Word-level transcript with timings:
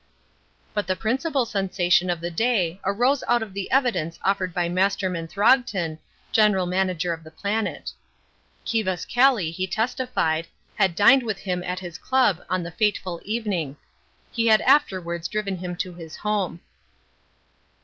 But 0.73 0.87
the 0.87 0.95
principal 0.95 1.45
sensation 1.45 2.09
of 2.09 2.21
the 2.21 2.31
day 2.31 2.81
arose 2.83 3.23
out 3.27 3.43
of 3.43 3.53
the 3.53 3.69
evidence 3.69 4.17
offered 4.23 4.51
by 4.51 4.67
Masterman 4.67 5.27
Throgton, 5.27 5.99
general 6.31 6.65
manager 6.65 7.13
of 7.13 7.23
the 7.23 7.29
Planet. 7.29 7.91
Kivas 8.65 9.05
Kelly, 9.07 9.51
he 9.51 9.67
testified, 9.67 10.47
had 10.73 10.95
dined 10.95 11.21
with 11.21 11.37
him 11.37 11.61
at 11.61 11.77
his 11.81 11.99
club 11.99 12.43
on 12.49 12.63
the 12.63 12.71
fateful 12.71 13.21
evening. 13.23 13.77
He 14.31 14.47
had 14.47 14.61
afterwards 14.61 15.27
driven 15.27 15.57
him 15.59 15.75
to 15.75 15.93
his 15.93 16.15
home. 16.15 16.61